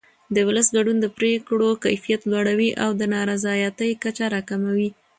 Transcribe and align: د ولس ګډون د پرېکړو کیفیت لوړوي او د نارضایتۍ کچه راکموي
د 0.35 0.37
ولس 0.47 0.67
ګډون 0.77 0.97
د 1.01 1.07
پرېکړو 1.17 1.69
کیفیت 1.83 2.21
لوړوي 2.31 2.69
او 2.83 2.89
د 2.99 3.01
نارضایتۍ 3.13 3.91
کچه 4.03 4.25
راکموي 4.33 4.89